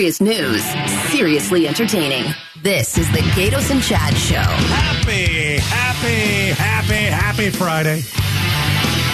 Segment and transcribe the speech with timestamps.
[0.00, 0.64] Serious news,
[1.10, 2.24] seriously entertaining.
[2.62, 4.36] This is the Gatos and Chad Show.
[4.36, 8.00] Happy, happy, happy, happy Friday.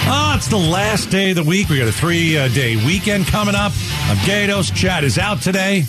[0.09, 1.69] Oh, it's the last day of the week.
[1.71, 3.73] We got a three uh, day weekend coming up.
[4.05, 4.71] I'm Gatos.
[4.71, 5.87] Chad is out today.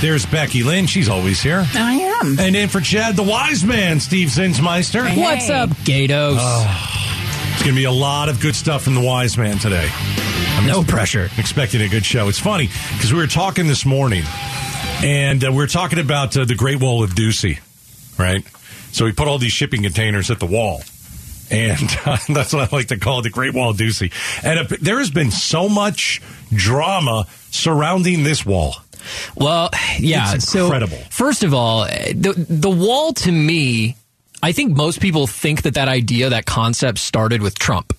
[0.00, 0.86] There's Becky Lynn.
[0.86, 1.64] She's always here.
[1.74, 2.40] I am.
[2.40, 5.06] And in for Chad, the wise man, Steve Zinsmeister.
[5.06, 5.22] Hey.
[5.22, 6.40] What's up, Gatos?
[7.52, 9.88] It's going to be a lot of good stuff from the wise man today.
[10.66, 11.28] No pressure.
[11.38, 12.28] expecting a good show.
[12.28, 14.24] It's funny because we were talking this morning,
[15.02, 17.60] and uh, we were talking about uh, the Great Wall of Ducey,
[18.18, 18.44] right?
[18.92, 20.82] So we put all these shipping containers at the wall,
[21.50, 24.12] and uh, that's what I like to call it, the Great Wall of Ducey.
[24.44, 26.20] And there has been so much
[26.52, 28.76] drama surrounding this wall.
[29.36, 30.34] Well, yeah.
[30.34, 30.98] It's so incredible.
[31.10, 33.96] first of all, the the wall to me,
[34.42, 37.94] I think most people think that that idea, that concept, started with Trump,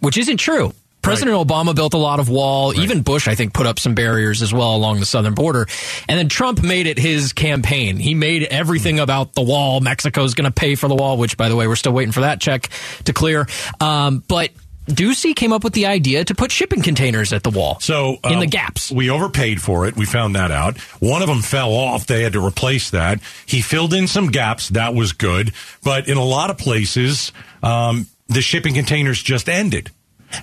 [0.00, 0.74] which isn't true.
[1.02, 2.78] President Obama built a lot of wall.
[2.78, 5.66] Even Bush, I think, put up some barriers as well along the southern border.
[6.08, 7.96] And then Trump made it his campaign.
[7.96, 9.80] He made everything about the wall.
[9.80, 12.20] Mexico's going to pay for the wall, which, by the way, we're still waiting for
[12.20, 12.68] that check
[13.04, 13.46] to clear.
[13.80, 14.50] Um, but
[14.86, 17.78] Ducey came up with the idea to put shipping containers at the wall.
[17.80, 18.90] So in uh, the gaps.
[18.90, 19.96] we overpaid for it.
[19.96, 20.78] We found that out.
[21.00, 22.06] One of them fell off.
[22.06, 23.20] They had to replace that.
[23.46, 24.70] He filled in some gaps.
[24.70, 25.52] That was good.
[25.84, 29.90] But in a lot of places, um, the shipping containers just ended,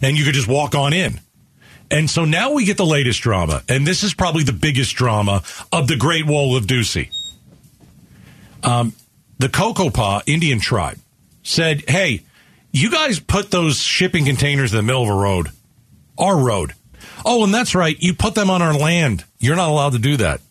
[0.01, 1.19] and you could just walk on in.
[1.91, 5.41] And so now we get the latest drama, and this is probably the biggest drama
[5.71, 7.09] of the Great Wall of Ducey.
[8.63, 8.93] Um,
[9.39, 10.99] the Cocopah Indian tribe
[11.41, 12.21] said, "Hey,
[12.71, 15.49] you guys put those shipping containers in the middle of a road,
[16.17, 16.73] our road.
[17.25, 19.23] Oh, and that's right, you put them on our land.
[19.39, 20.41] You're not allowed to do that."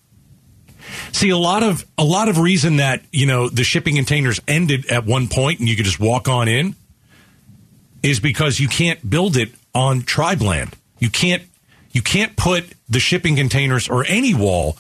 [1.13, 4.87] See, a lot of a lot of reason that you know the shipping containers ended
[4.87, 6.75] at one point and you could just walk on in
[8.03, 10.75] is because you can't build it on tribe land.
[10.99, 11.43] You can't
[11.93, 14.77] you can't put the shipping containers or any wall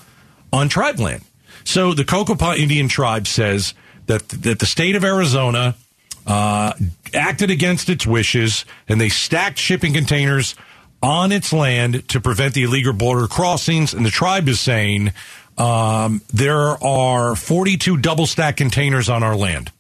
[0.53, 1.25] on tribe land.
[1.65, 3.75] So the Cocopah Indian tribe says
[4.07, 5.77] that that the state of Arizona
[6.27, 6.73] uh,
[7.15, 10.55] acted against its wishes and they stacked shipping containers
[11.03, 13.95] on its land to prevent the illegal border crossings.
[13.95, 15.13] And the tribe is saying
[15.57, 19.73] um, there are 42 double stack containers on our land.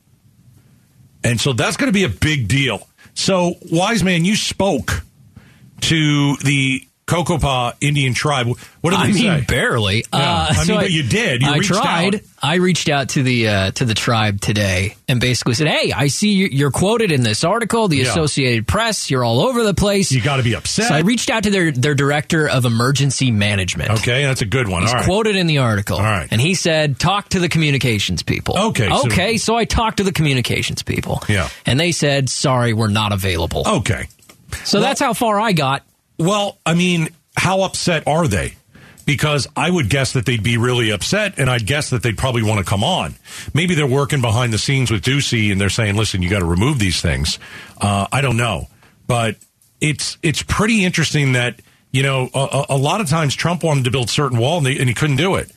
[1.24, 2.86] And so that's going to be a big deal.
[3.18, 5.02] So, wise man, you spoke
[5.80, 8.46] to the Cocopah Indian tribe.
[8.80, 9.44] What did I they mean, say?
[9.48, 10.04] barely.
[10.12, 10.19] Yeah.
[10.20, 11.42] Uh, I mean, so but you did.
[11.42, 12.14] You I reached tried.
[12.16, 12.20] out.
[12.41, 16.08] I reached out to the uh, to the tribe today and basically said, "Hey, I
[16.08, 18.10] see you- you're quoted in this article, the Yeah.
[18.10, 19.10] Associated Press.
[19.10, 20.88] You're all over the place." You got to be upset.
[20.88, 23.90] so I reached out to their their director of emergency management.
[23.90, 24.82] okay, that's a good one.
[24.82, 25.04] He's right.
[25.04, 25.96] quoted in the article.
[25.96, 26.28] All right.
[26.30, 28.56] And he said, talk to the communications people.
[28.58, 31.22] Okay, okay, so I talked to the communications people.
[31.28, 31.48] Yeah.
[31.66, 33.62] And they said, sorry, we're not available.
[33.66, 34.06] Okay.
[34.64, 35.82] so that's how far I got.
[36.18, 38.54] Well, I mean, how upset are they?
[39.06, 42.42] Because I would guess that they'd be really upset, and I'd guess that they'd probably
[42.42, 43.14] want to come on.
[43.54, 46.44] Maybe they're working behind the scenes with Ducey, and they're saying, "Listen, you got to
[46.44, 47.38] remove these things."
[47.80, 48.66] Uh, I don't know,
[49.06, 49.36] but
[49.80, 53.90] it's it's pretty interesting that you know a, a- lot of times Trump wanted to
[53.90, 55.50] build certain wall, and, they, and he couldn't do it.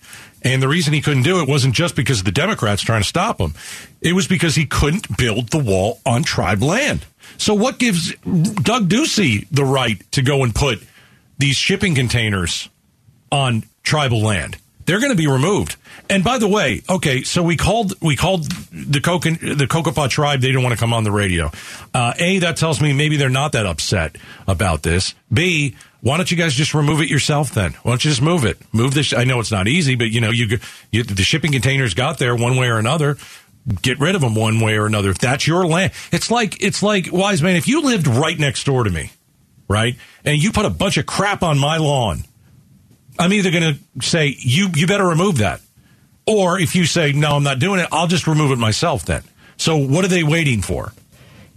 [0.44, 3.38] And the reason he couldn't do it wasn't just because the Democrats trying to stop
[3.41, 3.53] him;
[4.00, 7.05] it was because he couldn't build the wall on tribe land.
[7.38, 10.84] So, what gives Doug Ducey the right to go and put
[11.42, 12.69] these shipping containers
[13.31, 14.58] on tribal land.
[14.86, 15.75] They're going to be removed.
[16.09, 20.42] And by the way, okay, so we called we called the Coca, the Cocopah tribe.
[20.42, 21.52] They didn't want to come on the radio.
[21.94, 24.18] Uh, a that tells me maybe they're not that upset
[24.48, 25.13] about this.
[25.31, 27.74] B why don't you guys just remove it yourself then?
[27.84, 28.58] Why don't you just move it?
[28.74, 29.13] Move this.
[29.13, 30.58] I know it's not easy, but you know you,
[30.92, 33.18] you the shipping containers got there one way or another.
[33.81, 35.11] Get rid of them one way or another.
[35.11, 37.55] If that's your land, it's like it's like wise man.
[37.55, 39.11] If you lived right next door to me,
[39.67, 39.95] right?
[40.25, 42.23] And you put a bunch of crap on my lawn.
[43.19, 45.61] I'm either going to say you you better remove that,
[46.25, 49.05] or if you say no, I'm not doing it, I'll just remove it myself.
[49.05, 49.21] Then.
[49.57, 50.91] So what are they waiting for?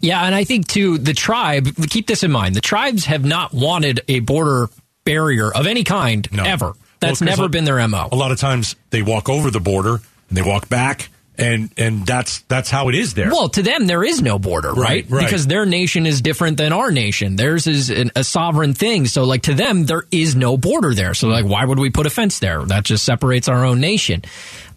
[0.00, 1.68] Yeah, and I think too the tribe.
[1.88, 4.68] Keep this in mind: the tribes have not wanted a border
[5.04, 6.44] barrier of any kind No.
[6.44, 6.74] ever.
[7.00, 8.08] Well, never been their mo.
[8.12, 9.94] A lot of times they walk over the border
[10.28, 11.08] and they walk back,
[11.38, 13.30] and and that's that's how it is there.
[13.30, 15.04] Well, to them, there is no border, right?
[15.04, 15.24] Right, right.
[15.24, 17.36] Because their nation is different than our nation.
[17.36, 19.06] Theirs is an, a sovereign thing.
[19.06, 21.14] So, like, to them, there is no border there.
[21.14, 22.64] So, like, why would we put a fence there?
[22.64, 24.22] That just separates our own nation.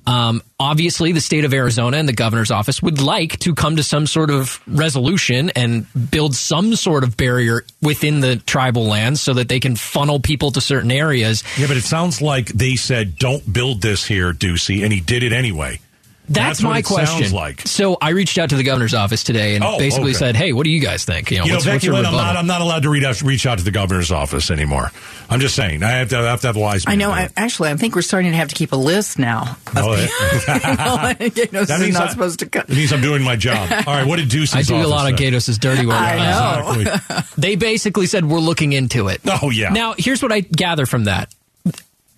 [0.08, 3.84] Um, obviously, the state of Arizona and the governor's office would like to come to
[3.84, 9.34] some sort of resolution and build some sort of barrier within the tribal lands so
[9.34, 11.44] that they can funnel people to certain areas.
[11.58, 15.24] yeah, but it sounds like they said don't build this here, Ducey, and he did
[15.24, 15.82] it anyway.
[16.30, 17.32] That's, That's my it question.
[17.32, 17.62] like.
[17.66, 20.20] So I reached out to the governor's office today and Oh, basically okay.
[20.20, 21.32] said, "Hey, what do you guys think?
[21.32, 22.90] You know, You know, what's, what's Becky your Lynn, I'm not, I'm not allowed to
[22.90, 24.92] reach out, reach out to the governor's office anymore.
[25.30, 25.84] I'm just saying.
[25.84, 27.12] I have to, I have, to have wise men I know.
[27.12, 29.58] I, actually, I think we're starting to have to keep a list now.
[29.68, 31.36] Of Oh, people.
[31.46, 32.64] you know, this is not I- supposed to come.
[32.68, 33.72] That means I'm doing my job.
[33.88, 35.26] All right, what did Ducey's I do a office lot of say?
[35.32, 35.96] Gatos' dirty work.
[35.96, 36.72] I know.
[36.82, 37.24] Exactly.
[37.38, 39.22] They basically said we're looking into it.
[39.42, 39.70] Oh, yeah.
[39.70, 41.34] Now, here's what I gather from that.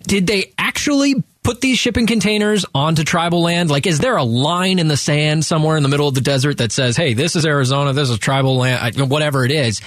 [0.02, 3.70] Did they actually put these shipping containers onto tribal land?
[3.70, 6.58] Like, is there a line in the sand somewhere in the middle of the desert
[6.58, 9.80] that says, "Hey, this is Arizona, this is tribal land," whatever it is?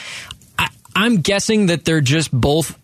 [0.58, 2.78] I, I'm guessing that they're just both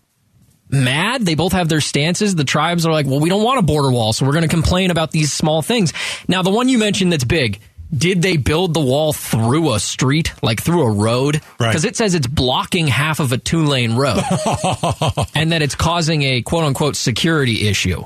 [0.68, 1.26] mad.
[1.26, 2.34] They both have their stances.
[2.34, 4.48] The tribes are like, "Well, we don't want a border wall, so we're going to
[4.48, 5.92] complain about these small things."
[6.28, 7.60] Now, the one you mentioned that's big.
[7.92, 11.40] Did they build the wall through a street, like through a road?
[11.58, 11.70] Right.
[11.70, 14.18] Because it says it's blocking half of a two lane road
[15.34, 18.04] and that it's causing a quote unquote security issue.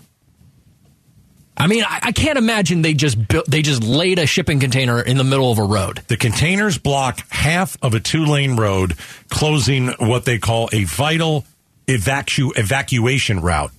[1.56, 5.00] I mean, I, I can't imagine they just built, they just laid a shipping container
[5.00, 6.00] in the middle of a road.
[6.08, 8.96] The containers block half of a two lane road,
[9.30, 11.44] closing what they call a vital
[11.86, 13.70] evacu- evacuation route.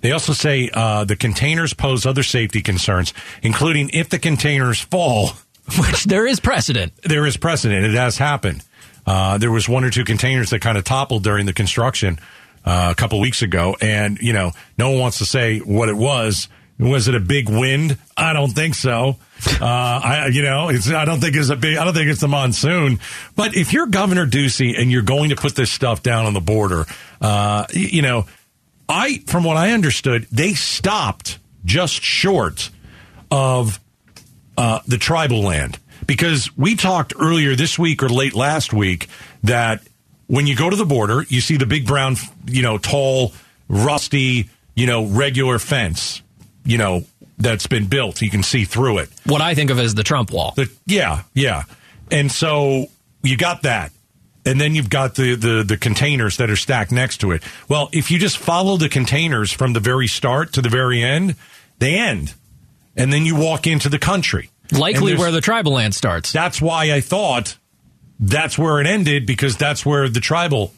[0.00, 3.12] They also say uh, the containers pose other safety concerns,
[3.42, 5.30] including if the containers fall,
[5.78, 6.94] Which there is precedent.
[7.04, 7.84] there is precedent.
[7.84, 8.64] It has happened.
[9.06, 12.18] Uh, there was one or two containers that kind of toppled during the construction
[12.64, 15.96] uh, a couple weeks ago, and you know, no one wants to say what it
[15.96, 16.48] was.
[16.78, 17.98] Was it a big wind?
[18.16, 19.16] I don't think so.
[19.60, 21.76] Uh, I, you know, it's, I don't think it's a big.
[21.76, 23.00] I don't think it's the monsoon.
[23.34, 26.40] But if you're Governor Ducey and you're going to put this stuff down on the
[26.40, 26.86] border,
[27.20, 28.26] uh, you know,
[28.88, 32.70] I, from what I understood, they stopped just short
[33.30, 33.80] of
[34.56, 39.08] uh, the tribal land because we talked earlier this week or late last week
[39.42, 39.82] that
[40.26, 42.16] when you go to the border, you see the big brown,
[42.46, 43.32] you know, tall,
[43.68, 46.22] rusty, you know, regular fence,
[46.68, 47.04] you know,
[47.38, 48.20] that's been built.
[48.20, 49.08] You can see through it.
[49.24, 50.52] What I think of as the Trump wall.
[50.54, 51.62] The, yeah, yeah.
[52.10, 52.86] And so
[53.22, 53.90] you got that.
[54.44, 57.42] And then you've got the, the, the containers that are stacked next to it.
[57.68, 61.36] Well, if you just follow the containers from the very start to the very end,
[61.78, 62.34] they end.
[62.96, 64.50] And then you walk into the country.
[64.70, 66.32] Likely where the tribal land starts.
[66.32, 67.56] That's why I thought
[68.20, 70.74] that's where it ended because that's where the tribal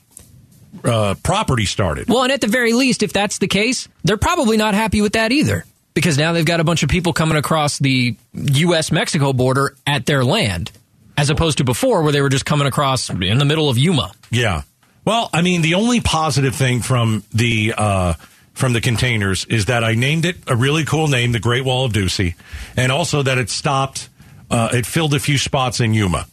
[0.84, 2.08] uh, property started.
[2.08, 5.14] Well, and at the very least, if that's the case, they're probably not happy with
[5.14, 5.64] that either.
[6.00, 8.90] Because now they've got a bunch of people coming across the U.S.
[8.90, 10.72] Mexico border at their land,
[11.18, 14.10] as opposed to before where they were just coming across in the middle of Yuma.
[14.30, 14.62] Yeah.
[15.04, 18.14] Well, I mean, the only positive thing from the uh,
[18.54, 21.84] from the containers is that I named it a really cool name, the Great Wall
[21.84, 22.34] of Ducey,
[22.78, 24.08] and also that it stopped.
[24.50, 26.26] Uh, it filled a few spots in Yuma,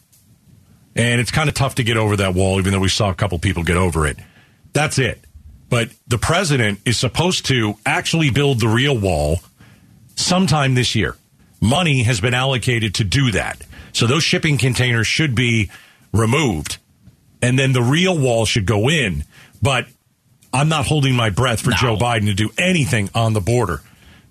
[0.96, 3.14] and it's kind of tough to get over that wall, even though we saw a
[3.14, 4.16] couple people get over it.
[4.72, 5.22] That's it.
[5.68, 9.40] But the president is supposed to actually build the real wall
[10.18, 11.16] sometime this year.
[11.60, 13.62] Money has been allocated to do that.
[13.92, 15.70] So those shipping containers should be
[16.12, 16.78] removed
[17.42, 19.24] and then the real wall should go in.
[19.62, 19.86] But
[20.52, 21.76] I'm not holding my breath for No.
[21.76, 23.80] Joe Biden to do anything on the border.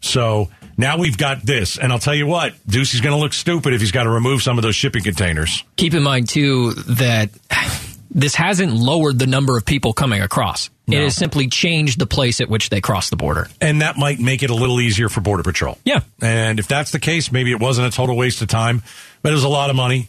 [0.02, 1.78] So now we've got this.
[1.78, 4.42] And I'll tell you what, Ducey's going to look stupid if he's got to remove
[4.42, 5.64] some of those shipping containers.
[5.76, 7.30] Keep in mind, too, that
[8.12, 10.70] this hasn't lowered the number of people coming across.
[10.90, 13.50] It has simply changed the place at which they cross the border.
[13.60, 15.78] And that might make it a little easier for Border Patrol.
[15.84, 16.00] Yeah.
[16.22, 18.84] And if that's the case, maybe it wasn't a total waste of time,
[19.22, 20.08] but it was a lot of money.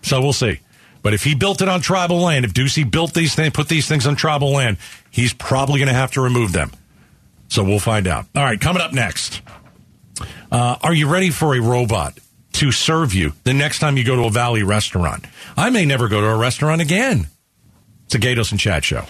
[0.00, 0.60] So we'll see.
[1.02, 3.86] But if he built it on tribal land, if Ducey built these things, put these
[3.86, 4.78] things on tribal land,
[5.10, 6.70] he's probably going to have to remove them.
[7.48, 8.26] So we'll find out.
[8.34, 9.42] All right, coming up next.
[10.50, 12.18] Uh, are you ready for a robot
[12.54, 15.26] to serve you the next time you go to a Valley restaurant?
[15.56, 17.26] I may never go to a restaurant again.
[18.06, 19.04] It's a Gatos and Chad show.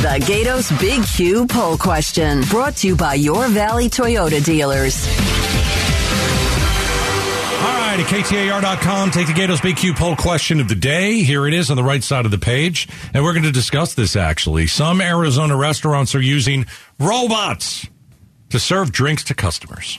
[0.00, 5.06] The Gatos Big Q poll question brought to you by your Valley Toyota dealers.
[7.60, 11.22] All right, at KTAR.com, take the Gatos BQ poll question of the day.
[11.22, 12.88] Here it is on the right side of the page.
[13.12, 14.68] And we're going to discuss this actually.
[14.68, 16.64] Some Arizona restaurants are using
[16.98, 17.86] robots
[18.48, 19.98] to serve drinks to customers.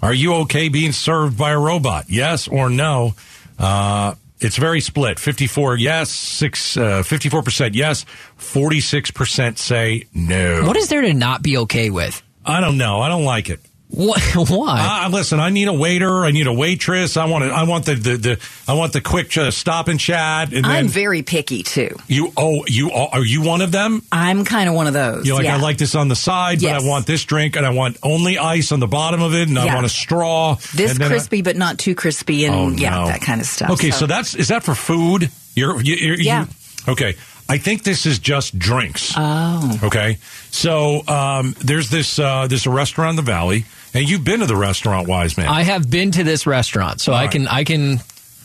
[0.00, 2.06] Are you okay being served by a robot?
[2.08, 3.12] Yes or no?
[3.58, 4.14] Uh,
[4.44, 8.04] it's very split 54 yes, six, uh, 54% yes,
[8.38, 10.66] 46% say no.
[10.66, 12.22] What is there to not be okay with?
[12.44, 13.00] I don't know.
[13.00, 13.60] I don't like it.
[13.92, 14.22] What?
[14.48, 15.04] Why?
[15.04, 16.24] Uh, listen, I need a waiter.
[16.24, 17.18] I need a waitress.
[17.18, 20.00] I want to, I want the, the, the I want the quick uh, stop and
[20.00, 20.52] chat.
[20.52, 21.96] And I'm then very picky too.
[22.08, 22.32] you.
[22.36, 24.02] Oh, you are, are you one of them?
[24.10, 25.26] I'm kind of one of those.
[25.26, 25.56] You're like, yeah.
[25.56, 28.38] I like this on the side, but I want this drink, and I want only
[28.38, 30.54] ice on the bottom of it, and I want a straw.
[30.74, 33.06] this and then I- crispy, but not too crispy, and oh, yeah, no.
[33.06, 33.70] that kind of stuff.
[33.72, 34.06] Okay, so.
[34.06, 35.30] that's is that for food?
[35.54, 36.46] You're, you, you're Yeah.
[36.86, 37.14] You, okay,
[37.48, 39.12] I think this is just drinks.
[39.16, 39.80] Oh.
[39.82, 40.16] Okay,
[40.50, 44.46] so um, there's this uh, there's a restaurant in the valley, and you've been to
[44.46, 45.48] the restaurant, Wise Man.
[45.48, 47.30] I have been to this restaurant, so I right.
[47.30, 47.98] can I can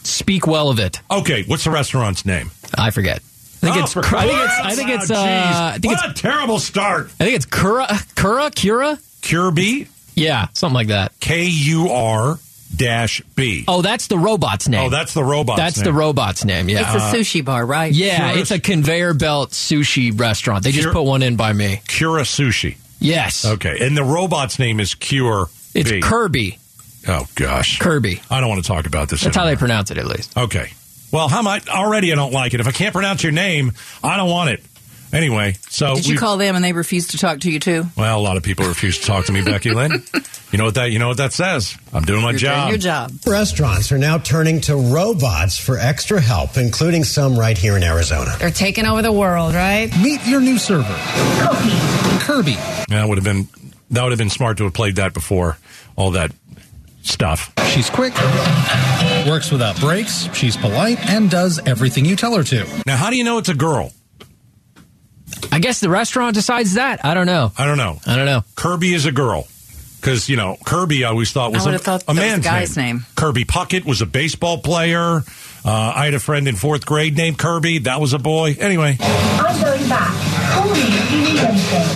[0.04, 1.02] speak well of it.
[1.12, 2.52] okay, what's the restaurant's name?
[2.78, 3.18] I forget.
[3.18, 3.94] I think Oh, it's.
[3.94, 4.60] for- I think it's.
[4.60, 5.12] I think it's.
[5.12, 5.72] Oh, Uh.
[5.76, 6.04] I think it's.
[6.04, 7.08] a terrible start.
[7.20, 7.88] I think it's Kura.
[8.16, 8.52] Kura.
[8.52, 9.00] Kura.
[9.24, 11.12] Kirby, Yeah, something like that.
[11.20, 12.40] K U R
[12.76, 13.66] dash B.
[13.68, 14.86] Oh, that's the robot's name.
[14.86, 15.58] Oh, that's the robot.
[15.58, 16.70] That's the robot's name.
[16.70, 16.82] Yeah.
[16.94, 17.92] It's a sushi bar, right?
[17.92, 20.64] yeah, Kura- it's a conveyor belt sushi restaurant.
[20.64, 21.82] They just Kura- put one in by me.
[21.88, 22.78] Kura Sushi.
[23.00, 23.46] Yes.
[23.46, 25.48] Okay, and the robot's name is Cure.
[25.74, 25.92] It's.
[26.06, 26.58] Kirby.
[27.08, 28.22] Oh gosh, Kirby.
[28.30, 29.24] I don't want to talk about this.
[29.24, 30.36] That's how they pronounce it, at least.
[30.38, 30.72] Okay.
[31.12, 32.60] Well, how might already I don't like it.
[32.60, 33.72] If I can't pronounce your name,
[34.04, 34.64] I don't want it.
[35.14, 37.86] Anyway, so Did you call them and they refused to talk to you too?
[37.96, 40.04] Well, a lot of people refuse to talk to me, Becky Lynn.
[40.50, 41.76] You know what that you know what that says?
[41.92, 42.58] I'm doing my You're job.
[42.60, 43.12] doing your job.
[43.28, 48.34] Restaurants are now turning to robots for extra help, including some right here in Arizona.
[48.40, 49.92] They're taking over the world, right?
[50.02, 50.88] Meet your new server,
[52.22, 52.52] Kirby.
[52.52, 53.50] Yeah, that would have been
[53.92, 55.58] that would have been smart to have played that before
[55.98, 56.32] all that
[57.02, 57.52] stuff.
[57.68, 58.14] She's quick,
[59.28, 62.66] works without breaks, she's polite, and does everything you tell her to.
[62.86, 63.92] Now, how do you know it's a girl?
[65.52, 67.04] I guess the restaurant decides that.
[67.06, 67.52] I don't know.
[67.58, 68.00] I don't know.
[68.06, 68.44] I don't know.
[68.56, 69.48] Kirby is a girl.
[70.00, 72.44] Because, you know, Kirby I always thought was I a, thought a that was man's
[72.44, 73.06] the guy's name.
[73.16, 75.24] Kirby Puckett was a baseball player.
[75.66, 77.80] Uh, I had a friend in fourth grade named Kirby.
[77.80, 78.56] That was a boy.
[78.60, 80.54] Anyway, I'm going back.
[80.54, 81.87] Call me if you need anything.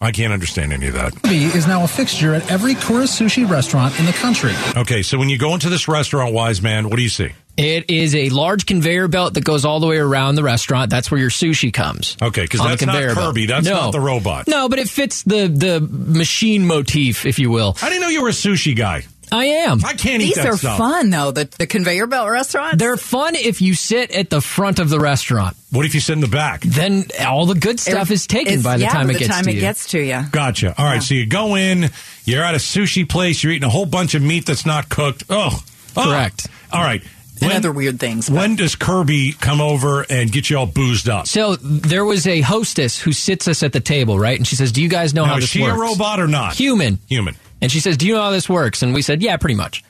[0.00, 1.12] I can't understand any of that.
[1.22, 4.52] Kirby is now a fixture at every Kura Sushi restaurant in the country.
[4.76, 7.30] Okay, so when you go into this restaurant, Wise Man, what do you see?
[7.56, 10.90] It is a large conveyor belt that goes all the way around the restaurant.
[10.90, 12.16] That's where your sushi comes.
[12.22, 13.34] Okay, because that's not conveyor belt.
[13.34, 13.46] Kirby.
[13.46, 13.74] That's No.
[13.74, 14.46] not the robot.
[14.46, 17.76] No, but it fits the the machine motif, if you will.
[17.82, 19.02] I didn't know you were a sushi guy.
[19.32, 19.84] I am.
[19.84, 20.78] I can't eat These that are stuff.
[20.78, 21.32] fun though.
[21.32, 22.78] The the conveyor belt restaurants.
[22.78, 25.56] They're fun if you sit at the front of the restaurant.
[25.70, 26.62] What if you sit in the back?
[26.62, 29.30] Then all the good stuff is taken by the yeah, time by it the gets
[29.34, 29.60] time to it you.
[29.60, 30.22] gets to you.
[30.30, 30.74] Gotcha.
[30.78, 31.90] All right, so you go in,
[32.24, 35.24] you're at a sushi place, you're eating a whole bunch of meat that's not cooked.
[35.28, 35.62] Oh,
[35.96, 36.04] oh.
[36.04, 36.46] Correct.
[36.72, 37.02] All right.
[37.40, 38.28] And When- other weird things.
[38.30, 41.28] but- When does Kirby come over and get you all boozed up?
[41.28, 44.36] So there was a hostess who sits us at the table, right?
[44.38, 46.18] And she says, "Do you guys know Now, how is this she works?" a robot
[46.18, 46.54] or not?
[46.54, 46.98] Human.
[47.08, 47.36] Human.
[47.60, 49.84] And she says, "Do you know how this works?" And we said, "Yeah, pretty much."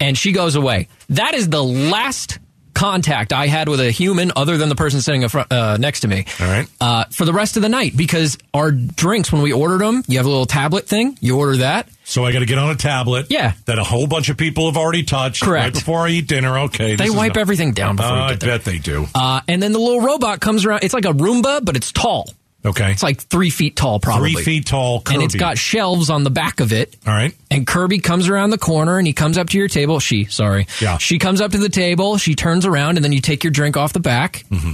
[0.00, 0.88] And she goes away.
[1.10, 2.38] That is the last
[2.74, 6.08] contact I had with a human, other than the person sitting front, uh, next to
[6.08, 6.26] me.
[6.40, 6.66] All right.
[6.80, 10.18] Uh, for the rest of the night, because our drinks, when we ordered them, you
[10.18, 11.16] have a little tablet thing.
[11.20, 11.88] You order that.
[12.06, 13.28] So I got to get on a tablet.
[13.30, 13.52] Yeah.
[13.64, 15.42] That a whole bunch of people have already touched.
[15.42, 15.64] Correct.
[15.64, 16.58] Right before I eat dinner.
[16.60, 16.96] Okay.
[16.96, 19.06] They wipe not- everything down before Uh, I bet they do.
[19.14, 20.82] Uh, and then the little robot comes around.
[20.82, 22.28] It's like a Roomba, but it's tall.
[22.64, 22.90] Okay.
[22.92, 24.32] It's like three feet tall, probably.
[24.32, 25.00] Three feet tall.
[25.02, 25.14] Kirby.
[25.16, 26.96] And it's got shelves on the back of it.
[27.06, 27.34] All right.
[27.50, 30.00] And Kirby comes around the corner and he comes up to your table.
[30.00, 30.66] She, sorry.
[30.80, 30.96] Yeah.
[30.98, 32.16] She comes up to the table.
[32.16, 34.44] She turns around and then you take your drink off the back.
[34.50, 34.68] Mm-hmm.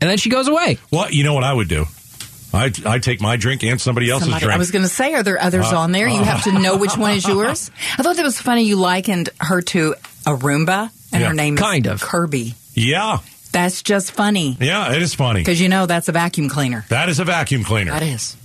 [0.00, 0.78] And then she goes away.
[0.92, 1.86] Well, you know what I would do?
[2.54, 4.54] I I take my drink and somebody else's Somebody- drink.
[4.54, 6.06] I was going to say, are there others Uh, on there?
[6.06, 7.70] You have to know which one is yours.
[7.98, 8.62] I thought that was funny.
[8.64, 9.94] You likened her to
[10.26, 11.28] a Roomba, and Yeah.
[11.28, 12.02] her name Kind is of.
[12.02, 12.54] Kirby.
[12.74, 13.18] yeah.
[13.52, 14.92] That's just funny Yeah.
[14.94, 15.40] It is funny.
[15.40, 16.84] because you know that's a vacuum cleaner.
[16.88, 17.92] That is a vacuum cleaner.
[17.92, 18.36] That is.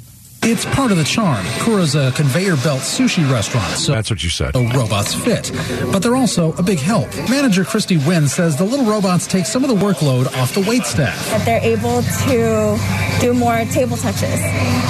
[0.44, 1.44] It's part of the charm.
[1.64, 4.54] Kura's a conveyor belt sushi restaurant, so That's what you said.
[4.54, 5.52] the robots fit.
[5.92, 7.08] But they're also a big help.
[7.28, 10.84] Manager Christy Wynn says the little robots take some of the workload off the wait
[10.84, 11.18] staff.
[11.32, 12.78] that they're able to
[13.20, 14.40] do more table touches,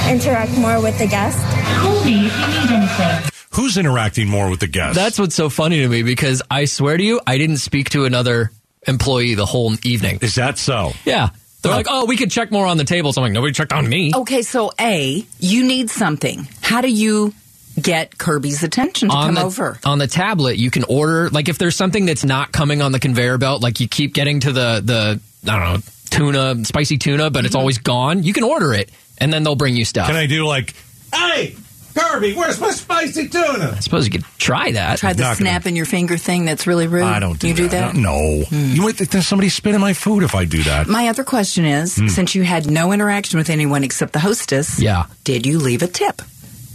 [0.09, 1.41] interact more with the guests.
[1.81, 3.31] Call me if you need anything.
[3.51, 4.95] Who's interacting more with the guests?
[4.95, 8.03] That's what's so funny to me because I swear to you, I didn't speak to
[8.05, 8.51] another
[8.87, 10.19] employee the whole evening.
[10.21, 10.93] Is that so?
[11.05, 11.29] Yeah.
[11.61, 13.17] They're like, oh, we could check more on the tables.
[13.17, 14.13] I'm like, nobody checked on me.
[14.15, 16.47] Okay, so A, you need something.
[16.61, 17.33] How do you
[17.81, 19.79] get Kirby's attention to on come the, over?
[19.85, 22.99] on the tablet you can order like if there's something that's not coming on the
[22.99, 25.19] conveyor belt like you keep getting to the the
[25.51, 25.79] i don't know
[26.09, 27.59] tuna spicy tuna but it's Mm-hmm.
[27.59, 28.89] always gone you can order it
[29.19, 30.73] and then they'll bring you stuff Can I do like,
[31.13, 31.55] hey,
[31.97, 33.73] Kirby, where's my spicy tuna?
[33.75, 36.45] I suppose you could try that Try the not gonna- snap in your finger thing
[36.45, 37.03] that's really rude.
[37.03, 37.61] I don't do You that.
[37.61, 37.91] do that?
[37.95, 38.01] Hmm.
[38.01, 38.43] No.
[38.51, 40.87] You might think there's somebody spitting my food if I do that.
[40.87, 42.07] My other question is Hmm.
[42.07, 45.05] since you had no interaction with anyone except the hostess, Yeah.
[45.23, 46.21] did you leave a tip?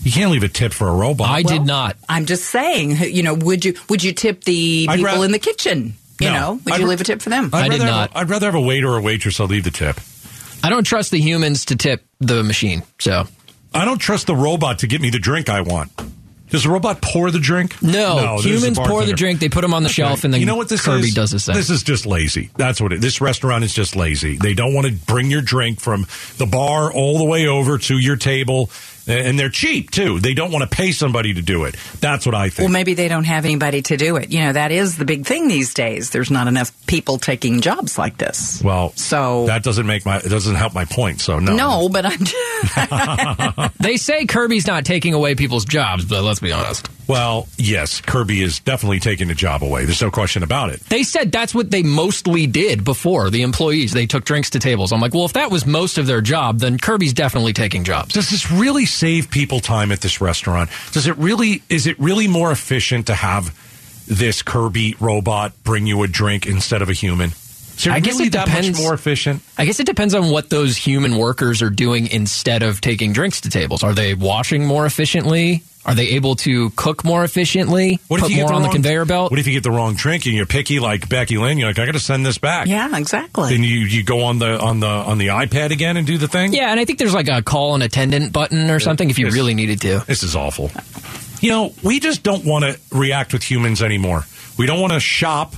[0.04, 1.28] You can't leave a tip for a robot.
[1.28, 4.86] i Well, did not I'm just saying, you know, would you would you tip the
[4.88, 5.94] I'd people ra- in the kitchen?
[6.20, 6.34] You No.
[6.34, 7.50] know, would I'd you ra- leave a tip for them?
[7.52, 8.12] I I'd did rather not.
[8.12, 9.38] Have, I'd rather have a waiter or a waitress.
[9.40, 10.00] I'll leave the tip.
[10.64, 13.26] i don't trust the humans to tip the machine so
[13.74, 15.90] I don't trust the robot to get me the drink I want.
[16.52, 17.82] Does the robot pour the drink?
[17.82, 20.46] no, is humans pour the drink they put them on the shelf and then you
[20.46, 21.14] know what this kirby is?
[21.14, 22.50] does the same This is just lazy.
[22.56, 23.00] That's what it.
[23.00, 24.36] This restaurant is just lazy.
[24.36, 27.98] They don't want to bring your drink from the bar all the way over to
[27.98, 28.68] your table.
[29.06, 30.20] And they're cheap too.
[30.20, 31.76] They don't want to pay somebody to do it.
[32.00, 32.66] That's what I think.
[32.66, 34.30] Well, maybe they don't have anybody to do it.
[34.30, 36.10] You know, that is the big thing these days.
[36.10, 38.62] There's not enough people taking jobs like this.
[38.62, 41.20] Well, so that doesn't make my it doesn't help my point.
[41.20, 43.70] So no, no, but I'm.
[43.80, 46.88] they say Kirby's not taking away people's jobs, but let's be honest.
[47.08, 49.84] Well, yes, Kirby is definitely taking the job away.
[49.84, 50.80] There's no question about it.
[50.80, 53.92] They said that's what they mostly did before the employees.
[53.92, 54.92] They took drinks to tables.
[54.92, 58.14] I'm like, well, if that was most of their job, then Kirby's definitely taking jobs.
[58.14, 60.70] Does this really save people time at this restaurant?
[60.92, 61.62] Does it really?
[61.68, 63.54] Is it really more efficient to have
[64.06, 67.30] this Kirby robot bring you a drink instead of a human?
[67.74, 68.80] It I guess really it depends.
[68.80, 69.42] more efficient?
[69.58, 73.40] I guess it depends on what those human workers are doing instead of taking drinks
[73.40, 73.82] to tables.
[73.82, 75.62] Are they washing more efficiently?
[75.84, 77.98] Are they able to cook more efficiently?
[78.06, 79.30] What put if you more get the on wrong, the conveyor belt?
[79.32, 81.58] What if you get the wrong drink and you're picky like Becky Lynn?
[81.58, 82.68] You're like, I got to send this back.
[82.68, 83.50] yeah, exactly.
[83.50, 86.28] Then you, you go on the on the on the iPad again and do the
[86.28, 86.52] thing.
[86.52, 89.26] Yeah, and I think there's like a call an attendant button or something if you
[89.26, 89.34] Yes.
[89.34, 90.04] really needed to.
[90.06, 90.70] This is awful.
[91.40, 94.24] You know, we just don't want to react with humans anymore.
[94.56, 95.54] We don't want to shop.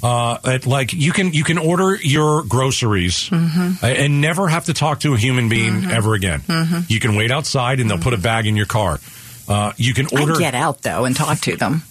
[0.00, 3.84] Uh, at like you can you can order your groceries Mm-hmm.
[3.84, 6.40] and never have to talk to a human being ever again.
[6.42, 6.80] Mm-hmm.
[6.86, 9.00] You can wait outside and they'll put a bag in your car.
[9.48, 10.34] Uh, you can order.
[10.34, 11.82] I get out though and talk to them.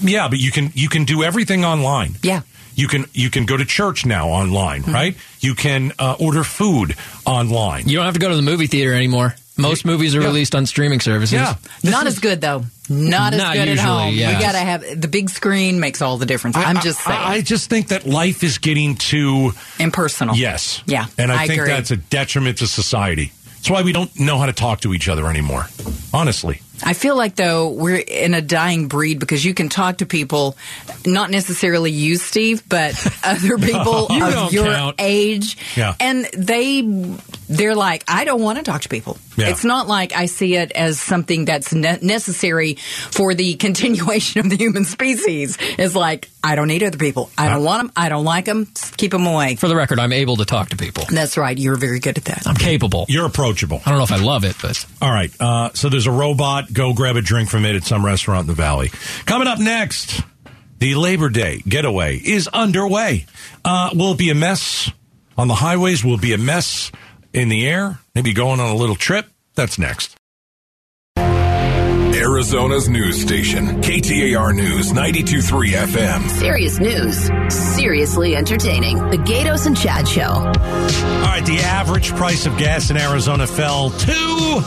[0.00, 2.14] Yeah, but you can you can do everything online.
[2.22, 2.42] Yeah.
[2.76, 4.92] You can you can go to church now online, Mm-hmm.
[4.94, 5.16] right?
[5.40, 6.94] You can uh, order food
[7.26, 7.88] online.
[7.88, 9.34] You don't have to go to the movie theater anymore.
[9.56, 10.28] Most movies are Yeah.
[10.28, 11.34] released on streaming services.
[11.34, 11.56] Yeah.
[11.82, 12.64] This Not is- as good though.
[12.88, 14.14] Not as Not good at home.
[14.14, 14.36] yeah.
[14.36, 16.56] We got to have the big screen makes all the difference.
[16.56, 17.20] I, am just I- saying.
[17.26, 20.34] I, just think that life is getting too impersonal.
[20.36, 20.82] yes.
[20.86, 21.06] Yeah.
[21.18, 21.72] And I, think agree.
[21.72, 23.32] that's a detriment to society.
[23.56, 25.66] That's why we don't know how to talk to each other anymore.
[26.14, 26.62] Honestly.
[26.84, 30.56] I feel like though we're in a dying breed because you can talk to people,
[31.06, 32.94] not necessarily you, Steve, but
[33.24, 34.96] other people You of your count.
[34.98, 35.94] age, Yeah.
[36.00, 36.82] and they
[37.48, 39.18] they're like, I don't want to talk to people.
[39.36, 39.48] Yeah.
[39.48, 44.50] It's not like I see it as something that's ne- necessary for the continuation of
[44.50, 45.56] the human species.
[45.60, 47.30] It's like I don't need other people.
[47.36, 47.92] I don't want them.
[47.96, 48.66] I don't like them.
[48.96, 49.56] Keep them away.
[49.56, 51.04] For the record, I'm able to talk to people.
[51.10, 51.58] That's right.
[51.58, 52.46] You're very good at that.
[52.46, 53.04] I'm capable.
[53.08, 53.80] You're approachable.
[53.84, 55.30] I don't know if I love it, but All right.
[55.40, 56.69] Uh, so there's a robot.
[56.72, 58.90] Go grab a drink from it at some restaurant in the valley.
[59.26, 60.22] Coming up next,
[60.78, 63.26] the Labor Day getaway is underway.
[63.64, 64.90] Uh, will it be a mess
[65.36, 66.04] on the highways?
[66.04, 66.90] Will it be a mess
[67.32, 67.98] in the air?
[68.14, 69.26] Maybe going on a little trip?
[69.54, 70.19] That's next.
[72.40, 76.30] Arizona's news station, KTAR News 923 FM.
[76.30, 78.96] Serious news, seriously entertaining.
[79.10, 80.22] The Gatos and Chad Show.
[80.22, 84.62] All right, the average price of gas in Arizona fell to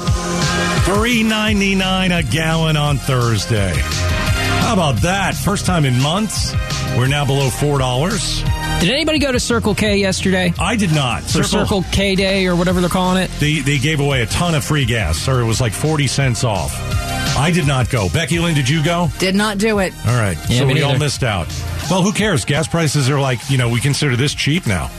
[0.86, 3.74] three ninety nine a gallon on Thursday.
[3.74, 5.34] How about that?
[5.34, 6.54] First time in months.
[6.96, 8.44] We're now below four dollars.
[8.82, 10.54] did anybody go to Circle K yesterday?
[10.60, 11.24] I did not.
[11.24, 13.32] For Circle K Day or whatever they're calling it?
[13.40, 16.44] They they gave away a ton of free gas, or it was like forty cents
[16.44, 16.93] off.
[17.36, 18.10] I did not go.
[18.10, 19.10] Becky Lynn, did you go?
[19.17, 19.93] Did not do it.
[20.08, 21.48] All right, Yeah, so me we all missed out.
[21.89, 22.46] Well, who cares?
[22.46, 24.89] Gas prices are like you know we consider this cheap now.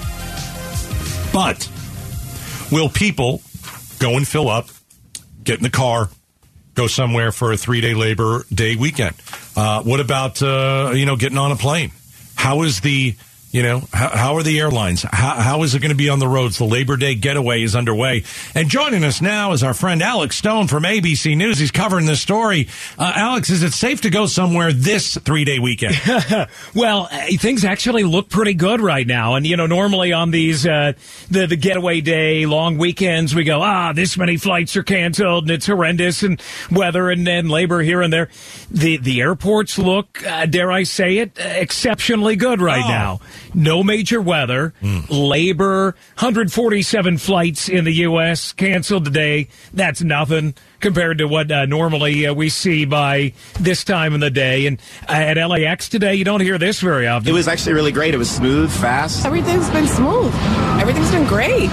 [1.33, 1.69] But
[2.71, 3.41] will people
[3.99, 4.69] go and fill up,
[5.43, 6.09] get in the car,
[6.75, 9.15] go somewhere for a three day Labor Day weekend?
[9.57, 11.93] Uh, what about uh, you know getting on a plane?
[12.35, 13.15] How is the
[13.55, 15.03] you know how, how are the airlines?
[15.05, 16.59] How, how is it going to be on the roads?
[16.59, 20.67] The Labor Day getaway is underway, and joining us now is our friend Alex Stone
[20.67, 21.59] from ABC News.
[21.59, 22.67] He's covering this story.
[22.99, 25.95] Uh, Alex, is it safe to go somewhere this three day weekend?
[26.75, 30.67] Well, uh, things actually look pretty good right now, and you know, normally on these
[30.67, 30.95] uh,
[31.31, 35.53] the the getaway day, long weekends, we go, ah, this many flights are canceled, and
[35.53, 38.29] it's horrendous, and weather and then labor here and there.
[38.71, 42.89] The the airports look, uh, dare I say it, exceptionally good right Oh.
[42.89, 43.21] now.
[43.55, 44.75] No major weather,
[45.09, 48.53] labor, 147 flights in the U.S.
[48.53, 49.49] canceled today.
[49.73, 54.31] That's nothing compared to what uh, normally uh, we see by this time of the
[54.31, 54.67] day.
[54.67, 57.29] And uh, at LAX today, you don't hear this very often.
[57.29, 58.15] It was actually really great.
[58.15, 59.25] It was smooth, fast.
[59.25, 60.35] Everything's been smooth.
[60.81, 61.71] Everything's been great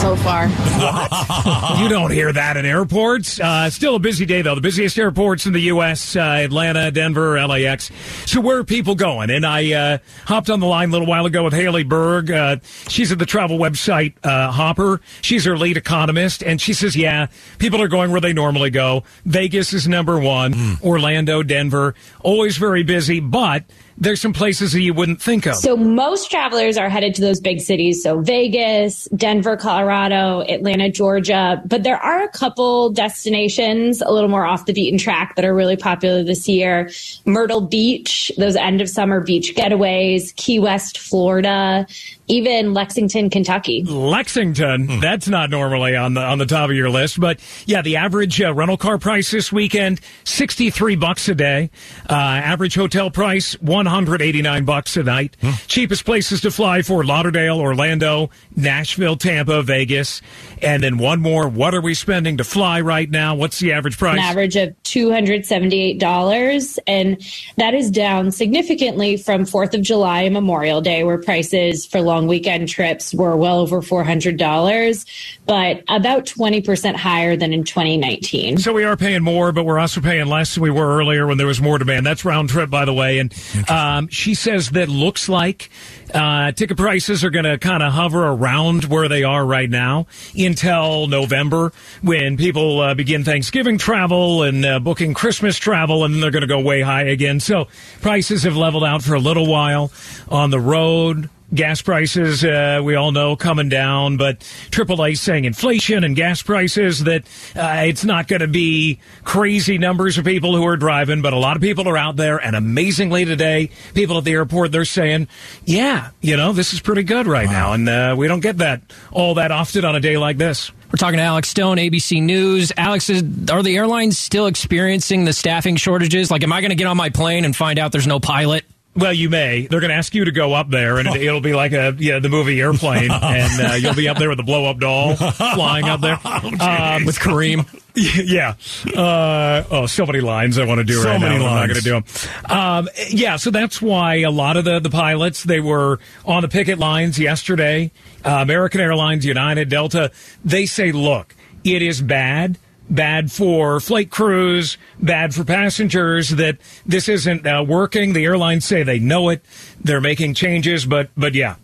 [0.00, 0.46] so far.
[1.82, 3.38] you don't hear that in airports.
[3.38, 4.54] Uh, still a busy day, though.
[4.54, 6.16] The busiest airports in the U.S.
[6.16, 7.90] Uh, Atlanta, Denver, LAX.
[8.24, 9.28] So where are people going?
[9.28, 12.30] And I uh, hopped on the line a little while ago with Hayley Berg.
[12.30, 12.56] Uh,
[12.88, 15.02] she's at the travel website uh, Hopper.
[15.20, 17.26] She's her lead economist, and she says, "Yeah,
[17.58, 19.04] people are going where they normally go.
[19.26, 20.78] Vegas is number one.
[20.82, 23.64] Orlando, Denver, always very busy, but."
[24.00, 25.56] There's some places that you wouldn't think of.
[25.56, 28.02] So most travelers are headed to those big cities.
[28.02, 31.62] So Vegas, Denver, Colorado, Atlanta, Georgia.
[31.66, 35.54] But there are a couple destinations a little more off the beaten track that are
[35.54, 36.90] really popular this year.
[37.26, 41.86] Myrtle Beach, those end of summer beach getaways, Key West, Florida,
[42.26, 43.82] even Lexington, Kentucky.
[43.82, 47.96] Lexington, that's not normally on the on the top of your list, but yeah, the
[47.96, 51.70] average uh, rental car price this weekend sixty three bucks a day.
[52.08, 55.36] Uh, average hotel price one hundred eighty nine bucks a night.
[55.40, 55.50] Hmm.
[55.66, 60.22] Cheapest places to fly: Fort Lauderdale, Orlando, Nashville, Tampa, Vegas,
[60.62, 61.48] and then one more.
[61.48, 63.34] What are we spending to fly right now?
[63.34, 64.18] What's the average price?
[64.18, 67.20] An average of two hundred seventy eight dollars, and
[67.56, 72.26] that is down significantly from Fourth of July and Memorial Day, where prices for long
[72.26, 75.06] weekend trips were well over $400,
[75.46, 78.58] but about 20% higher than in 2019.
[78.58, 81.38] So we are paying more, but we're also paying less than we were earlier when
[81.38, 82.06] there was more demand.
[82.06, 83.18] That's round trip, by the way.
[83.18, 83.34] And
[83.68, 85.70] um, she says that looks like
[86.14, 90.06] uh, ticket prices are going to kind of hover around where they are right now
[90.50, 96.32] until November when people uh, begin Thanksgiving travel and uh, booking Christmas travel, and they're
[96.32, 97.38] going to go way high again.
[97.38, 97.68] So
[98.00, 99.92] prices have leveled out for a little while
[100.28, 106.04] on the road gas prices, uh, we all know, coming down, but AAA saying inflation
[106.04, 107.24] and gas prices that
[107.56, 111.38] uh, it's not going to be crazy numbers of people who are driving, but a
[111.38, 112.38] lot of people are out there.
[112.38, 115.28] And amazingly today, people at the airport, they're saying,
[115.64, 117.52] yeah, you know, this is pretty good right wow.
[117.52, 117.72] now.
[117.72, 118.82] And uh, we don't get that
[119.12, 120.70] all that often on a day like this.
[120.92, 122.72] We're talking to Alex Stone, ABC News.
[122.76, 126.32] Alex, is, are the airlines still experiencing the staffing shortages?
[126.32, 128.64] Like, am I going to get on my plane and find out there's no pilot?
[128.96, 129.68] Well, you may.
[129.68, 132.18] They're going to ask you to go up there, and it'll be like a yeah,
[132.18, 135.14] the movie Airplane, and uh, you'll be up there with a blow up doll
[135.54, 137.66] flying up there um, with Kareem.
[137.94, 138.54] Yeah.
[138.96, 141.28] Uh, oh, so many lines I want to do so right now.
[141.28, 141.42] Lines.
[141.42, 142.04] I'm not going to do them.
[142.48, 146.48] Um, yeah, so that's why a lot of the, the pilots they were on the
[146.48, 147.90] picket lines yesterday.
[148.24, 150.12] Uh, American Airlines, United, Delta.
[150.44, 152.58] They say, look, it is bad
[152.90, 158.12] bad for flight crews, bad for passengers that this isn't uh, working.
[158.12, 159.44] The airlines say they know it.
[159.82, 161.56] They're making changes, but but yeah.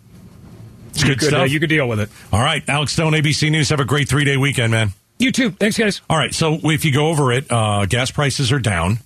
[0.89, 1.41] It's good you could, stuff.
[1.41, 2.09] Uh, you could deal with it.
[2.31, 3.69] All right, Alex Stone, ABC News.
[3.69, 4.93] Have a great three day weekend, man.
[5.19, 5.51] You too.
[5.51, 6.01] Thanks, guys.
[6.09, 8.99] All right, so if you go over it, uh, gas prices are down.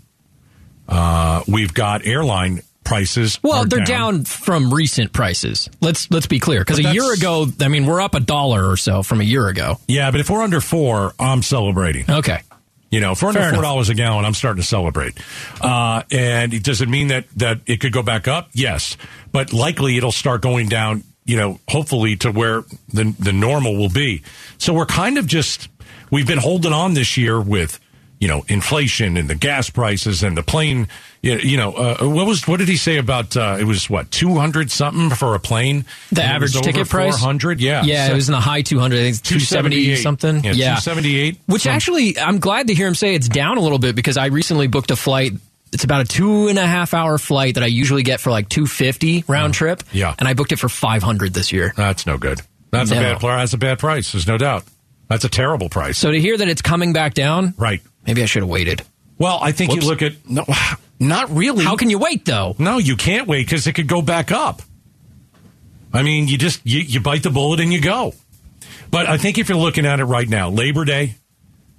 [0.87, 3.39] Uh, we've got airline prices.
[3.41, 4.15] Well, they're down.
[4.15, 4.25] down.
[4.25, 5.69] from recent prices.
[5.79, 8.75] Let's let's be clear because a year ago, I mean, we're up a dollar or
[8.75, 9.77] so from a year ago.
[9.87, 12.05] Yeah, but if we're under four, I'm celebrating.
[12.09, 12.41] Okay.
[12.89, 15.17] You know, if we're under four dollars a gallon, I'm starting to celebrate.
[15.61, 18.49] Uh, and does it mean that that it could go back up?
[18.51, 18.97] Yes,
[19.31, 21.03] but likely it'll start going down.
[21.23, 24.23] You know, hopefully to where the the normal will be.
[24.57, 25.69] So we're kind of just
[26.09, 27.79] we've been holding on this year with
[28.21, 30.87] you know inflation and the gas prices and the plane
[31.21, 34.09] you, you know uh, what was what did he say about uh, it was what
[34.11, 35.85] 200 something for a plane?
[36.11, 37.19] The average ticket price?
[37.19, 37.83] 400 yeah.
[37.83, 40.35] Yeah so, it was in the high 200 I think 270 something.
[40.43, 40.75] Yeah, yeah.
[40.79, 43.95] 278 which from, actually I'm glad to hear him say it's down a little bit
[43.95, 45.33] because I recently booked a flight.
[45.73, 48.49] It's about a two and a half hour flight that I usually get for like
[48.49, 49.83] 250 round trip.
[49.91, 50.13] yeah.
[50.19, 51.73] And I booked it for 500 this year.
[51.75, 52.41] That's no good.
[52.69, 52.97] That's no.
[52.97, 54.63] a bad that's a bad price there's no doubt.
[55.07, 55.97] That's a terrible price.
[55.97, 57.53] So to hear that it's coming back down?
[57.57, 58.83] Right Maybe I should have waited.
[59.17, 59.83] Well, I think Whoops.
[59.83, 60.45] you look at no,
[60.99, 61.63] not really.
[61.63, 62.55] How can you wait though?
[62.57, 64.61] No, you can't wait because it could go back up.
[65.93, 68.13] I mean, you just you, you bite the bullet and you go.
[68.89, 71.15] But I think if you're looking at it right now, Labor Day,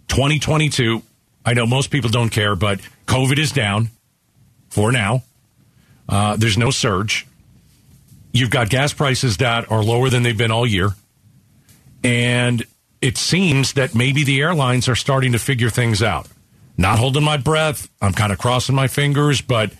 [0.08, 1.02] 2022.
[1.44, 3.88] I know most people don't care, but COVID is down
[4.68, 5.22] for now.
[6.08, 7.26] Uh, there's no surge.
[8.32, 10.90] You've got gas prices that are lower than they've been all year,
[12.04, 12.64] and
[13.02, 16.28] it seems that maybe the airlines are starting to figure things out.
[16.78, 17.90] Not holding my breath.
[18.00, 19.72] I'm kind of crossing my fingers, but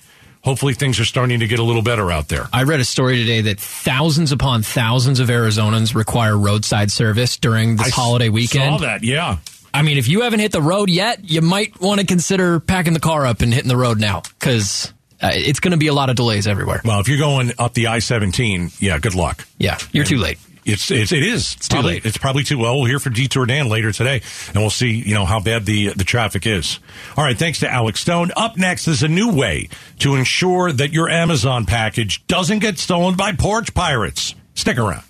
[0.42, 2.48] hopefully things are starting to get a little better out there.
[2.52, 7.76] I read a story today that thousands upon thousands of Arizonans require roadside service during
[7.76, 8.80] this I holiday weekend.
[8.80, 9.38] Saw that, yeah.
[9.72, 12.92] I mean, if you haven't hit the road yet, you might want to consider packing
[12.92, 15.94] the car up and hitting the road now because uh, it's going to be a
[15.94, 16.82] lot of delays everywhere.
[16.84, 19.46] Well, if you're going up the I-17, yeah, good luck.
[19.58, 20.38] Yeah, you're and, too late.
[20.64, 21.54] It's, it's it is.
[21.54, 22.06] It's probably, too late.
[22.06, 22.76] It's probably too well.
[22.76, 25.92] We'll hear from Detour Dan later today, and we'll see you know how bad the
[25.94, 26.78] the traffic is.
[27.16, 28.30] All right, thanks to Alex Stone.
[28.36, 29.68] Up next is a new way
[30.00, 34.34] to ensure that your Amazon package doesn't get stolen by porch pirates.
[34.54, 35.04] Stick around.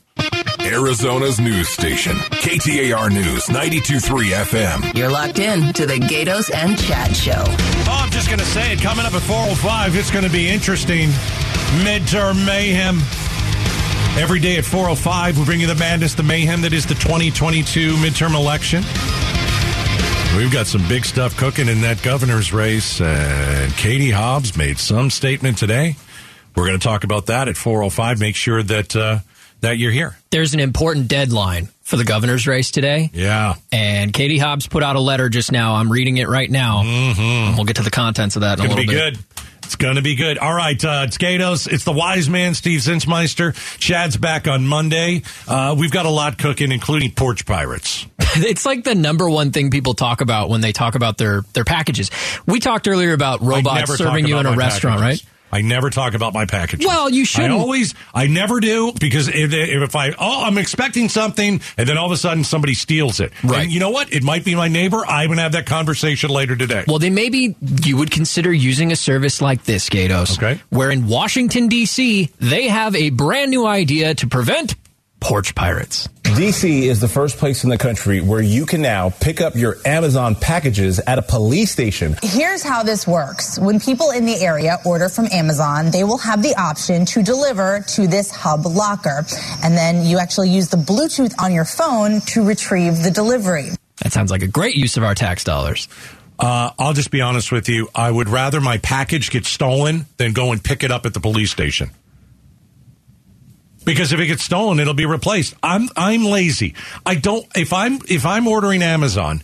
[0.60, 4.96] Arizona's news station, KTAR News 92.3 FM.
[4.96, 7.44] You're locked in to the Gatos and Chad Show.
[7.44, 8.80] Oh, I'm just going to say it.
[8.80, 11.08] Coming up at 4.05, it's going to be interesting.
[11.84, 12.98] Midterm mayhem.
[14.18, 17.94] Every day at 4.05, we bring you the madness, the mayhem that is the 2022
[17.94, 18.82] midterm election.
[20.36, 23.00] We've got some big stuff cooking in that governor's race.
[23.00, 25.96] And Katie Hobbs made some statement today.
[26.54, 28.20] We're going to talk about that at 405.
[28.20, 29.20] Make sure that uh,
[29.62, 30.16] that you're here.
[30.30, 33.10] There's an important deadline for the governor's race today.
[33.14, 33.54] Yeah.
[33.72, 35.74] And Katie Hobbs put out a letter just now.
[35.76, 36.82] I'm reading it right now.
[36.82, 37.56] Mm-hmm.
[37.56, 39.24] We'll get to the contents of that in It's a going to little be bit.
[39.36, 39.41] good.
[39.72, 40.36] It's going to be good.
[40.36, 41.66] All right, uh, it's Gatos.
[41.66, 43.54] It's the wise man, Steve Zinsmeister.
[43.78, 45.22] Chad's back on Monday.
[45.48, 48.06] Uh, we've got a lot cooking, including porch pirates.
[48.36, 51.64] it's like the number one thing people talk about when they talk about their their
[51.64, 52.10] packages.
[52.44, 55.24] We talked earlier about robots serving you in a restaurant, packages.
[55.24, 55.31] right?
[55.52, 56.86] I never talk about my packages.
[56.86, 57.52] Well, you shouldn't.
[57.52, 61.98] I always, I never do because if, if I, oh, I'm expecting something, and then
[61.98, 63.32] all of a sudden somebody steals it.
[63.44, 63.64] Right.
[63.64, 64.12] And you know what?
[64.12, 65.04] It might be my neighbor.
[65.06, 66.84] I'm going to have that conversation later today.
[66.88, 70.38] Well, then maybe you would consider using a service like this, Gatos.
[70.38, 70.60] Okay.
[70.70, 74.74] Where in Washington, D.C., they have a brand new idea to prevent
[75.22, 76.08] porch pirates.
[76.22, 79.76] DC is the first place in the country where you can now pick up your
[79.84, 82.16] Amazon packages at a police station.
[82.22, 83.58] Here's how this works.
[83.58, 87.84] When people in the area order from Amazon, they will have the option to deliver
[87.88, 89.24] to this hub locker.
[89.62, 93.70] And then you actually use the Bluetooth on your phone to retrieve the delivery.
[94.02, 95.88] That sounds like a great use of our tax dollars.
[96.38, 97.88] Uh, I'll just be honest with you.
[97.94, 101.20] I would rather my package get stolen than go and pick it up at the
[101.20, 101.90] police station.
[103.84, 105.54] Because if it gets stolen, it'll be replaced.
[105.62, 106.74] I'm I'm lazy.
[107.04, 109.42] I don't if I'm if I'm ordering Amazon,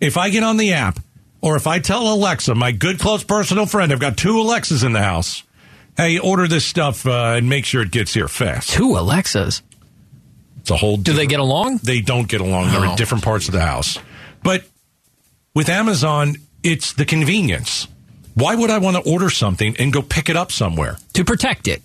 [0.00, 0.98] if I get on the app,
[1.40, 4.92] or if I tell Alexa, my good close personal friend, I've got two Alexas in
[4.92, 5.42] the house.
[5.96, 8.70] Hey, order this stuff uh, and make sure it gets here fast.
[8.70, 9.62] Two Alexas.
[10.60, 10.96] It's a whole.
[10.96, 11.78] Do they get along?
[11.82, 12.70] They don't get along.
[12.70, 12.90] They're Oh.
[12.90, 13.98] in different parts of the house.
[14.42, 14.64] But
[15.54, 17.88] with Amazon, it's the convenience.
[18.34, 20.98] Why would I want to order something and go pick it up somewhere?
[21.14, 21.82] To protect it.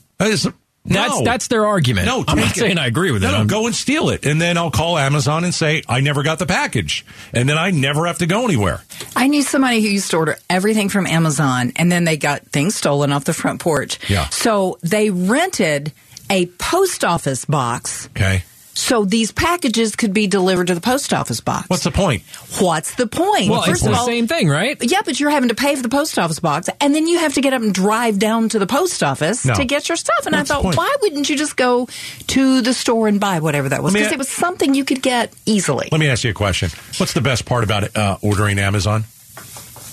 [0.85, 1.23] That's no.
[1.23, 2.07] that's their argument.
[2.07, 2.59] No, I'm not it.
[2.59, 3.31] saying I agree with no, it.
[3.31, 6.23] No, I'm- go and steal it, and then I'll call Amazon and say I never
[6.23, 8.81] got the package, and then I never have to go anywhere.
[9.15, 12.75] I knew somebody who used to order everything from Amazon and then they got things
[12.75, 13.97] stolen off the front porch.
[14.09, 14.27] Yeah.
[14.29, 15.93] So they rented
[16.29, 18.43] a post office box Okay,
[18.75, 21.69] so these packages could be delivered to the post office box.
[21.69, 22.23] what's the point?
[22.59, 23.49] What's the point?
[23.49, 24.77] Well, First it's the same thing, right?
[24.81, 27.33] Yeah, but you're having to pay for the post office box, and then you have
[27.35, 29.53] to get up and drive down to the post office No.
[29.53, 30.25] to get your stuff.
[30.25, 31.87] And What's I thought, why wouldn't you just go
[32.27, 33.93] to the store and buy whatever that was?
[33.93, 35.89] Because it was something you could get easily.
[35.91, 36.69] Let me ask you a question.
[36.97, 39.03] What's the best part about uh, ordering Amazon?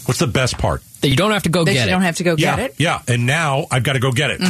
[0.07, 0.83] What's the best part?
[1.03, 1.91] That you don't have to go that get you it.
[1.91, 2.75] don't have to go yeah, get it.
[2.79, 4.41] yeah, and now I've got to go get it.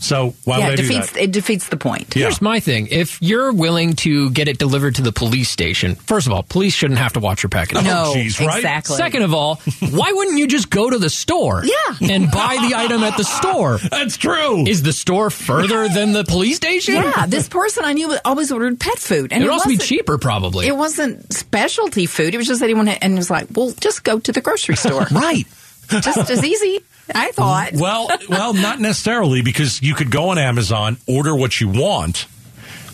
[0.00, 1.22] So why yeah, would I it do defeats that?
[1.22, 2.16] it defeats the point.
[2.16, 2.22] Yeah.
[2.24, 2.88] Here's my thing.
[2.90, 6.74] If you're willing to get it delivered to the police station, first of all, police
[6.74, 7.84] shouldn't have to watch your package.
[7.84, 8.56] No, oh, geez, right?
[8.56, 8.96] exactly.
[8.96, 9.56] Second of all,
[9.90, 11.62] why wouldn't you just go to the store?
[11.64, 12.10] Yeah.
[12.10, 13.78] And buy the item at the store?
[13.90, 14.66] That's true.
[14.66, 16.94] Is the store further than the police station?
[16.94, 20.16] Yeah, this person I knew always ordered pet food, and it would also be cheaper,
[20.16, 20.66] probably.
[20.66, 22.34] It wasn't specialty food.
[22.34, 25.06] It was just anyone, and it was like, well, just go to the grocery store.
[25.10, 25.44] right.
[25.88, 26.80] just as easy,
[27.14, 27.72] I thought.
[27.74, 32.26] well, well, not necessarily because you could go on Amazon, order what you want,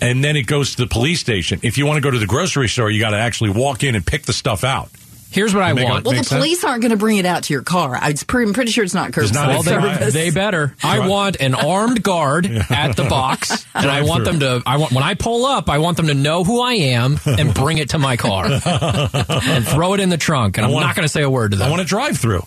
[0.00, 1.60] and then it goes to the police station.
[1.62, 3.94] If you want to go to the grocery store, you got to actually walk in
[3.94, 4.90] and pick the stuff out.
[5.28, 6.04] Here's what I Make want.
[6.04, 6.38] well, the Makes sense?
[6.38, 7.98] police aren't going to bring it out to your car.
[8.00, 10.14] I was pretty, I'm pretty sure it's not curbside Well, they, service.
[10.14, 10.74] they better.
[10.84, 14.62] I want an armed guard at the box, and I want them to.
[14.64, 17.52] I want when I pull up, I want them to know who I am and
[17.52, 18.46] bring it to my car
[19.04, 20.58] and throw it in the trunk.
[20.58, 21.66] And I I'm want- not going to say a word to them.
[21.66, 22.42] I want to drive through.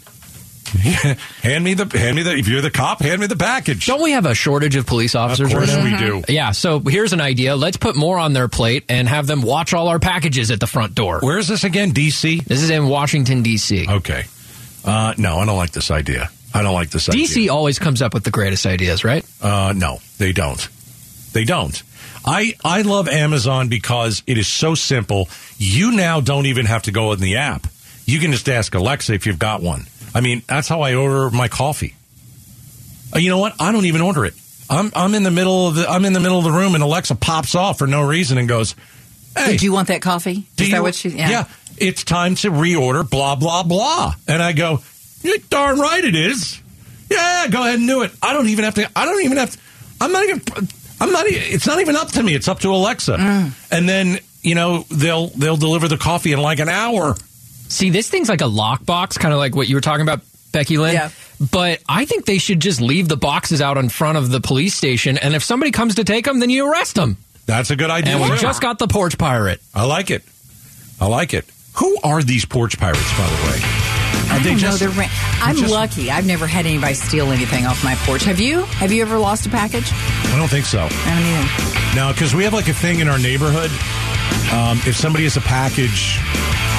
[1.42, 3.86] hand me the hand me the if you're the cop, hand me the package.
[3.86, 6.24] Don't we have a shortage of police officers Of course right we do.
[6.28, 7.56] Yeah, so here's an idea.
[7.56, 10.68] Let's put more on their plate and have them watch all our packages at the
[10.68, 11.20] front door.
[11.22, 11.92] Where is this again?
[11.92, 12.44] DC.
[12.46, 13.88] This is in Washington, D.C.
[13.90, 14.26] Okay.
[14.86, 16.30] Uh, no, I don't like this idea.
[16.54, 17.22] I don't like this idea.
[17.22, 17.50] D.C.
[17.50, 19.26] always comes up with the greatest ideas, right?
[19.42, 20.68] Uh, no, they don't.
[21.34, 21.82] They don't.
[22.26, 25.30] I, I love Amazon because it is so simple.
[25.58, 27.68] You now don't even have to go in the app.
[28.06, 29.86] You can just ask Alexa if you've got one.
[30.14, 31.96] I mean, that's how I order my coffee.
[33.14, 33.56] Uh, you know what?
[33.60, 34.34] I don't even order it.
[34.70, 36.84] I'm I'm in the middle of the I'm in the middle of the room and
[36.84, 38.76] Alexa pops off for no reason and goes,
[39.36, 40.48] "Hey, Did you want that coffee?
[40.58, 41.10] Is you- that what she?
[41.10, 41.46] Yeah.
[41.78, 44.82] it's time to reorder blah blah blah." And I go,
[45.24, 46.62] "You're darn right it is.
[47.10, 48.12] Yeah, go ahead and do it.
[48.22, 48.88] I don't even have to.
[48.96, 49.58] I don't even have to.
[50.02, 50.42] I'm not even.
[51.02, 51.26] I'm not.
[51.28, 52.36] It's not even up to me.
[52.36, 53.18] It's up to Alexa.
[53.18, 53.52] Mm.
[53.72, 57.16] And then you know they'll they'll deliver the coffee in like an hour.
[57.70, 60.78] See, this thing's like a lockbox, kind of like what you were talking about, Becky
[60.78, 60.94] Lynn.
[60.96, 61.10] Yeah.
[61.52, 64.76] But I think they should just leave the boxes out in front of the police
[64.76, 67.18] station, and if somebody comes to take them, then you arrest them.
[67.46, 68.14] That's a good idea.
[68.16, 68.42] And we too.
[68.42, 69.62] just got the porch pirate.
[69.74, 70.24] I like it.
[71.00, 71.46] I like it.
[71.78, 73.60] Who are these porch pirates, by the way?
[74.30, 74.60] Are I they don't know.
[74.60, 74.80] just?
[74.82, 75.08] They're ra-
[75.42, 76.12] I'm just- lucky.
[76.12, 78.24] I've never had anybody steal anything off my porch.
[78.26, 78.64] Have you?
[78.64, 79.90] Have you ever lost a package?
[79.94, 80.80] I don't think so.
[80.82, 81.96] I don't either.
[81.96, 83.72] No, because we have like a thing in our neighborhood.
[84.54, 86.20] Um, if somebody has a package,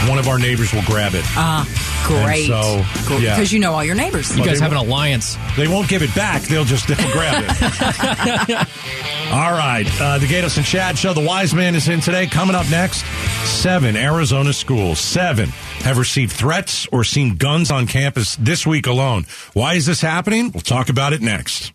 [0.09, 1.25] one of our neighbors will grab it.
[1.37, 1.65] Uh,
[2.05, 2.51] Great.
[2.51, 2.65] And
[3.05, 3.35] so, yeah.
[3.37, 4.31] Because you know all your neighbors.
[4.31, 5.37] You Well, guys have an alliance.
[5.57, 6.43] They won't give it back.
[6.43, 8.59] They'll just they'll grab it.
[9.33, 9.87] All right.
[10.01, 11.13] Uh, the Gatos and Chad show.
[11.13, 12.27] The Wise Man is in today.
[12.27, 13.05] Coming up next,
[13.47, 15.51] seven Arizona schools, seven
[15.85, 19.27] have received threats or seen guns on campus this week alone.
[19.53, 20.51] Why is this happening?
[20.53, 21.73] We'll talk about it next.